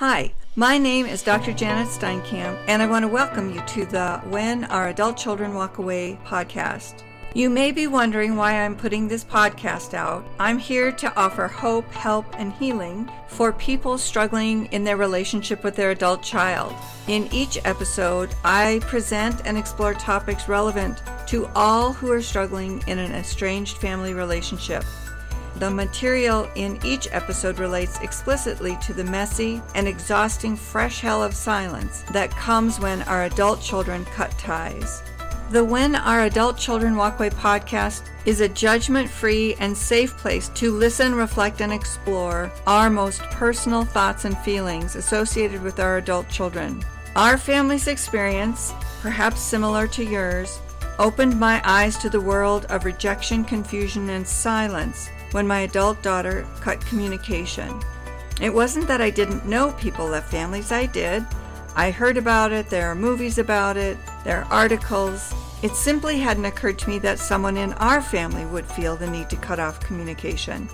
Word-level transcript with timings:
Hi, 0.00 0.32
my 0.56 0.78
name 0.78 1.04
is 1.04 1.22
Dr. 1.22 1.52
Janet 1.52 1.88
Steinkamp, 1.88 2.58
and 2.68 2.80
I 2.80 2.86
want 2.86 3.02
to 3.02 3.06
welcome 3.06 3.52
you 3.52 3.60
to 3.66 3.84
the 3.84 4.18
When 4.30 4.64
Our 4.64 4.88
Adult 4.88 5.18
Children 5.18 5.52
Walk 5.52 5.76
Away 5.76 6.18
podcast. 6.24 7.02
You 7.34 7.50
may 7.50 7.70
be 7.70 7.86
wondering 7.86 8.34
why 8.34 8.54
I'm 8.54 8.76
putting 8.76 9.08
this 9.08 9.22
podcast 9.24 9.92
out. 9.92 10.24
I'm 10.38 10.58
here 10.58 10.90
to 10.90 11.14
offer 11.20 11.48
hope, 11.48 11.92
help, 11.92 12.24
and 12.38 12.50
healing 12.54 13.10
for 13.28 13.52
people 13.52 13.98
struggling 13.98 14.72
in 14.72 14.84
their 14.84 14.96
relationship 14.96 15.62
with 15.62 15.76
their 15.76 15.90
adult 15.90 16.22
child. 16.22 16.74
In 17.06 17.28
each 17.30 17.58
episode, 17.66 18.34
I 18.42 18.80
present 18.84 19.42
and 19.44 19.58
explore 19.58 19.92
topics 19.92 20.48
relevant 20.48 21.02
to 21.26 21.46
all 21.54 21.92
who 21.92 22.10
are 22.10 22.22
struggling 22.22 22.82
in 22.86 22.98
an 22.98 23.12
estranged 23.12 23.76
family 23.76 24.14
relationship. 24.14 24.82
The 25.60 25.70
material 25.70 26.50
in 26.54 26.80
each 26.82 27.06
episode 27.12 27.58
relates 27.58 28.00
explicitly 28.00 28.78
to 28.80 28.94
the 28.94 29.04
messy 29.04 29.60
and 29.74 29.86
exhausting 29.86 30.56
fresh 30.56 31.00
hell 31.02 31.22
of 31.22 31.34
silence 31.34 32.02
that 32.12 32.30
comes 32.30 32.80
when 32.80 33.02
our 33.02 33.24
adult 33.24 33.60
children 33.60 34.06
cut 34.06 34.30
ties. 34.38 35.02
The 35.50 35.62
When 35.62 35.96
Our 35.96 36.22
Adult 36.22 36.56
Children 36.56 36.96
Walk 36.96 37.18
Away 37.18 37.28
podcast 37.28 38.04
is 38.24 38.40
a 38.40 38.48
judgment 38.48 39.10
free 39.10 39.54
and 39.60 39.76
safe 39.76 40.16
place 40.16 40.48
to 40.54 40.70
listen, 40.70 41.14
reflect, 41.14 41.60
and 41.60 41.74
explore 41.74 42.50
our 42.66 42.88
most 42.88 43.20
personal 43.24 43.84
thoughts 43.84 44.24
and 44.24 44.38
feelings 44.38 44.96
associated 44.96 45.62
with 45.62 45.78
our 45.78 45.98
adult 45.98 46.26
children. 46.30 46.82
Our 47.16 47.36
family's 47.36 47.86
experience, 47.86 48.72
perhaps 49.02 49.42
similar 49.42 49.86
to 49.88 50.04
yours, 50.04 50.58
opened 50.98 51.38
my 51.38 51.60
eyes 51.64 51.96
to 51.98 52.10
the 52.10 52.20
world 52.20 52.66
of 52.66 52.84
rejection, 52.84 53.44
confusion, 53.44 54.10
and 54.10 54.26
silence 54.26 55.08
when 55.32 55.46
my 55.46 55.60
adult 55.60 56.02
daughter 56.02 56.46
cut 56.60 56.84
communication. 56.86 57.80
It 58.40 58.52
wasn't 58.52 58.88
that 58.88 59.00
I 59.00 59.10
didn't 59.10 59.46
know 59.46 59.72
people 59.72 60.06
left 60.06 60.30
families, 60.30 60.72
I 60.72 60.86
did. 60.86 61.26
I 61.76 61.90
heard 61.90 62.16
about 62.16 62.52
it, 62.52 62.68
there 62.68 62.88
are 62.88 62.94
movies 62.94 63.38
about 63.38 63.76
it, 63.76 63.96
there 64.24 64.44
are 64.44 64.52
articles. 64.52 65.32
It 65.62 65.76
simply 65.76 66.18
hadn't 66.18 66.46
occurred 66.46 66.78
to 66.80 66.88
me 66.88 66.98
that 67.00 67.18
someone 67.18 67.56
in 67.56 67.74
our 67.74 68.00
family 68.00 68.46
would 68.46 68.66
feel 68.66 68.96
the 68.96 69.10
need 69.10 69.30
to 69.30 69.36
cut 69.36 69.60
off 69.60 69.80
communication. 69.80 70.68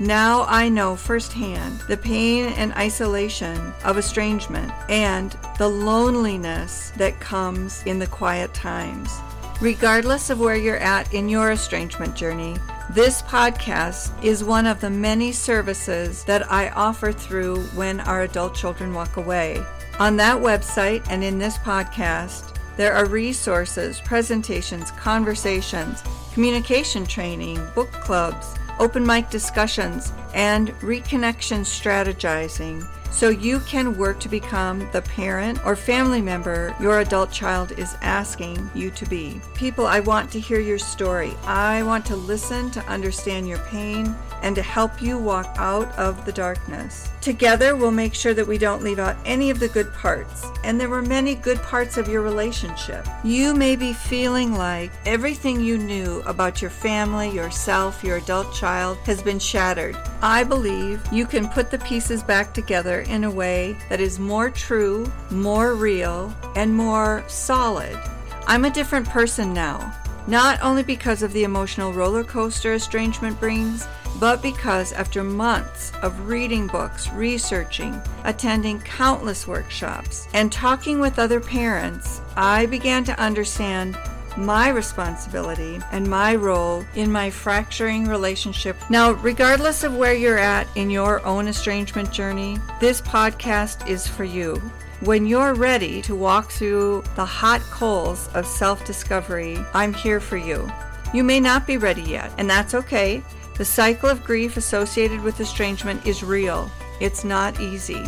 Now 0.00 0.44
I 0.48 0.68
know 0.68 0.96
firsthand 0.96 1.78
the 1.82 1.96
pain 1.96 2.46
and 2.54 2.72
isolation 2.72 3.72
of 3.84 3.96
estrangement 3.96 4.72
and 4.88 5.36
the 5.56 5.68
loneliness 5.68 6.90
that 6.96 7.20
comes 7.20 7.80
in 7.84 8.00
the 8.00 8.08
quiet 8.08 8.52
times. 8.52 9.20
Regardless 9.60 10.30
of 10.30 10.40
where 10.40 10.56
you're 10.56 10.78
at 10.78 11.14
in 11.14 11.28
your 11.28 11.52
estrangement 11.52 12.16
journey, 12.16 12.56
this 12.90 13.22
podcast 13.22 14.12
is 14.22 14.42
one 14.42 14.66
of 14.66 14.80
the 14.80 14.90
many 14.90 15.30
services 15.30 16.24
that 16.24 16.50
I 16.50 16.70
offer 16.70 17.12
through 17.12 17.62
when 17.68 18.00
our 18.00 18.22
adult 18.22 18.54
children 18.54 18.92
walk 18.92 19.16
away. 19.16 19.64
On 20.00 20.16
that 20.16 20.40
website 20.40 21.06
and 21.08 21.22
in 21.22 21.38
this 21.38 21.56
podcast, 21.58 22.56
there 22.76 22.94
are 22.94 23.06
resources, 23.06 24.00
presentations, 24.00 24.90
conversations, 24.90 26.02
communication 26.34 27.06
training, 27.06 27.64
book 27.76 27.92
clubs, 27.92 28.56
open 28.80 29.06
mic 29.06 29.30
discussions, 29.30 30.12
and 30.34 30.68
reconnection 30.80 31.60
strategizing 31.60 32.86
so 33.14 33.28
you 33.28 33.60
can 33.60 33.96
work 33.96 34.18
to 34.18 34.28
become 34.28 34.88
the 34.90 35.00
parent 35.02 35.64
or 35.64 35.76
family 35.76 36.20
member 36.20 36.74
your 36.80 36.98
adult 36.98 37.30
child 37.30 37.70
is 37.78 37.96
asking 38.02 38.68
you 38.74 38.90
to 38.90 39.06
be. 39.06 39.40
People, 39.54 39.86
I 39.86 40.00
want 40.00 40.32
to 40.32 40.40
hear 40.40 40.58
your 40.58 40.80
story. 40.80 41.32
I 41.44 41.84
want 41.84 42.04
to 42.06 42.16
listen 42.16 42.72
to 42.72 42.80
understand 42.86 43.48
your 43.48 43.58
pain 43.58 44.16
and 44.42 44.56
to 44.56 44.62
help 44.62 45.00
you 45.00 45.16
walk 45.16 45.46
out 45.56 45.96
of 45.96 46.26
the 46.26 46.32
darkness. 46.32 47.10
Together, 47.20 47.76
we'll 47.76 47.90
make 47.90 48.14
sure 48.14 48.34
that 48.34 48.46
we 48.46 48.58
don't 48.58 48.82
leave 48.82 48.98
out 48.98 49.16
any 49.24 49.48
of 49.48 49.60
the 49.60 49.68
good 49.68 49.90
parts. 49.94 50.46
And 50.64 50.78
there 50.78 50.90
were 50.90 51.00
many 51.00 51.34
good 51.34 51.62
parts 51.62 51.96
of 51.96 52.08
your 52.08 52.20
relationship. 52.20 53.06
You 53.22 53.54
may 53.54 53.76
be 53.76 53.92
feeling 53.92 54.54
like 54.54 54.90
everything 55.06 55.60
you 55.60 55.78
knew 55.78 56.20
about 56.26 56.60
your 56.60 56.70
family, 56.70 57.30
yourself, 57.30 58.02
your 58.02 58.18
adult 58.18 58.52
child 58.52 58.98
has 59.06 59.22
been 59.22 59.38
shattered. 59.38 59.96
I 60.24 60.42
believe 60.42 61.02
you 61.12 61.26
can 61.26 61.50
put 61.50 61.70
the 61.70 61.78
pieces 61.80 62.22
back 62.22 62.54
together 62.54 63.00
in 63.00 63.24
a 63.24 63.30
way 63.30 63.76
that 63.90 64.00
is 64.00 64.18
more 64.18 64.48
true, 64.48 65.12
more 65.30 65.74
real, 65.74 66.34
and 66.56 66.74
more 66.74 67.22
solid. 67.28 67.94
I'm 68.46 68.64
a 68.64 68.70
different 68.70 69.06
person 69.06 69.52
now, 69.52 69.94
not 70.26 70.62
only 70.62 70.82
because 70.82 71.22
of 71.22 71.34
the 71.34 71.44
emotional 71.44 71.92
roller 71.92 72.24
coaster 72.24 72.72
estrangement 72.72 73.38
brings 73.38 73.86
but 74.18 74.40
because 74.40 74.92
after 74.92 75.22
months 75.24 75.92
of 76.02 76.28
reading 76.28 76.68
books, 76.68 77.10
researching, 77.12 78.00
attending 78.24 78.80
countless 78.80 79.46
workshops, 79.46 80.28
and 80.32 80.52
talking 80.52 81.00
with 81.00 81.18
other 81.18 81.40
parents, 81.40 82.20
I 82.36 82.66
began 82.66 83.04
to 83.04 83.20
understand 83.20 83.98
my 84.36 84.68
responsibility 84.68 85.80
and 85.92 86.08
my 86.08 86.34
role 86.34 86.84
in 86.94 87.10
my 87.10 87.30
fracturing 87.30 88.06
relationship. 88.06 88.76
Now, 88.90 89.12
regardless 89.12 89.84
of 89.84 89.96
where 89.96 90.14
you're 90.14 90.38
at 90.38 90.66
in 90.76 90.90
your 90.90 91.24
own 91.24 91.48
estrangement 91.48 92.10
journey, 92.12 92.58
this 92.80 93.00
podcast 93.00 93.88
is 93.88 94.06
for 94.06 94.24
you. 94.24 94.56
When 95.00 95.26
you're 95.26 95.54
ready 95.54 96.00
to 96.02 96.14
walk 96.14 96.50
through 96.50 97.04
the 97.16 97.24
hot 97.24 97.60
coals 97.62 98.28
of 98.34 98.46
self 98.46 98.84
discovery, 98.84 99.58
I'm 99.74 99.92
here 99.92 100.20
for 100.20 100.36
you. 100.36 100.70
You 101.12 101.24
may 101.24 101.40
not 101.40 101.66
be 101.66 101.76
ready 101.76 102.02
yet, 102.02 102.32
and 102.38 102.48
that's 102.48 102.74
okay. 102.74 103.22
The 103.56 103.64
cycle 103.64 104.08
of 104.08 104.24
grief 104.24 104.56
associated 104.56 105.22
with 105.22 105.40
estrangement 105.40 106.06
is 106.06 106.24
real. 106.24 106.70
It's 107.00 107.22
not 107.22 107.60
easy. 107.60 108.04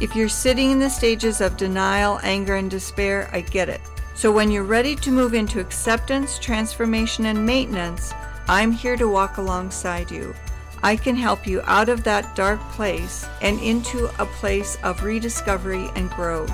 If 0.00 0.14
you're 0.14 0.28
sitting 0.28 0.70
in 0.70 0.78
the 0.78 0.88
stages 0.90 1.40
of 1.40 1.56
denial, 1.56 2.20
anger, 2.22 2.54
and 2.54 2.70
despair, 2.70 3.28
I 3.32 3.40
get 3.40 3.68
it. 3.68 3.80
So 4.16 4.32
when 4.32 4.50
you're 4.50 4.64
ready 4.64 4.96
to 4.96 5.10
move 5.10 5.34
into 5.34 5.60
acceptance, 5.60 6.38
transformation, 6.38 7.26
and 7.26 7.44
maintenance, 7.44 8.14
I'm 8.48 8.72
here 8.72 8.96
to 8.96 9.10
walk 9.10 9.36
alongside 9.36 10.10
you. 10.10 10.34
I 10.82 10.96
can 10.96 11.16
help 11.16 11.46
you 11.46 11.60
out 11.64 11.90
of 11.90 12.02
that 12.04 12.34
dark 12.34 12.58
place 12.70 13.26
and 13.42 13.60
into 13.60 14.06
a 14.18 14.24
place 14.24 14.78
of 14.82 15.04
rediscovery 15.04 15.90
and 15.96 16.08
growth. 16.08 16.50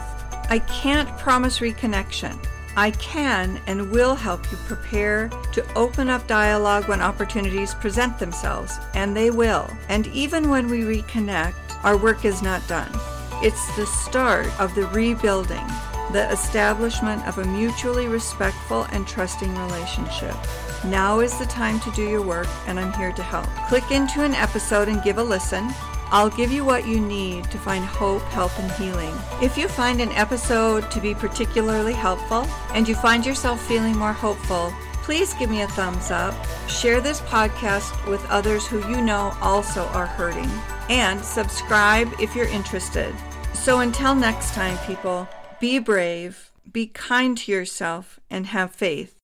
I 0.51 0.59
can't 0.59 1.17
promise 1.19 1.61
reconnection. 1.61 2.37
I 2.77 2.91
can 2.91 3.61
and 3.69 3.93
will 3.93 4.17
help 4.17 4.51
you 4.51 4.59
prepare 4.67 5.29
to 5.53 5.65
open 5.75 6.09
up 6.09 6.27
dialogue 6.27 6.89
when 6.89 7.01
opportunities 7.01 7.75
present 7.75 8.19
themselves, 8.19 8.77
and 8.95 9.17
they 9.17 9.31
will. 9.31 9.71
And 9.89 10.09
even 10.09 10.51
when 10.51 10.69
we 10.69 10.81
reconnect, 10.81 11.55
our 11.85 11.97
work 11.97 12.25
is 12.25 12.43
not 12.43 12.67
done. 12.67 12.91
It's 13.35 13.77
the 13.77 13.87
start 13.87 14.49
of 14.59 14.75
the 14.75 14.89
rebuilding, 14.89 15.67
the 16.13 16.31
establishment 16.31 17.27
of 17.27 17.39
a 17.39 17.45
mutually 17.45 18.07
respectful 18.07 18.83
and 18.93 19.07
trusting 19.07 19.55
relationship. 19.57 20.37
Now 20.85 21.21
is 21.21 21.39
the 21.39 21.47
time 21.47 21.81
to 21.81 21.91
do 21.93 22.09
your 22.09 22.23
work, 22.23 22.49
and 22.67 22.79
I'm 22.79 22.93
here 22.95 23.13
to 23.13 23.23
help. 23.23 23.47
Click 23.69 23.91
into 23.91 24.23
an 24.23 24.35
episode 24.35 24.89
and 24.89 25.03
give 25.03 25.19
a 25.19 25.23
listen. 25.23 25.73
I'll 26.11 26.29
give 26.29 26.53
you 26.53 26.65
what 26.65 26.87
you 26.87 27.01
need 27.01 27.51
to 27.51 27.59
find 27.59 27.85
hope, 27.85 28.23
help, 28.25 28.57
and 28.59 28.71
healing. 28.73 29.15
If 29.41 29.57
you 29.57 29.67
find 29.67 30.01
an 30.01 30.13
episode 30.13 30.91
to 30.91 31.01
be 31.01 31.15
particularly 31.15 31.95
helpful 31.95 32.47
and 32.75 32.87
you 32.87 32.95
find 32.95 33.25
yourself 33.25 33.67
feeling 33.67 33.97
more 33.97 34.13
hopeful, 34.13 34.75
please 35.05 35.33
give 35.35 35.49
me 35.49 35.63
a 35.63 35.69
thumbs 35.69 36.11
up. 36.11 36.35
Share 36.69 37.01
this 37.01 37.23
podcast 37.23 38.07
with 38.11 38.25
others 38.29 38.67
who 38.67 38.87
you 38.91 39.01
know 39.01 39.35
also 39.41 39.85
are 39.87 40.07
hurting. 40.07 40.51
And 40.91 41.19
subscribe 41.25 42.13
if 42.21 42.37
you're 42.37 42.47
interested. 42.47 43.15
So 43.55 43.81
until 43.81 44.15
next 44.15 44.53
time, 44.53 44.77
people, 44.87 45.27
be 45.63 45.79
brave, 45.79 46.51
be 46.73 46.89
kind 46.89 47.39
to 47.39 47.53
yourself, 47.53 48.19
and 48.29 48.47
have 48.47 48.73
faith. 48.73 49.22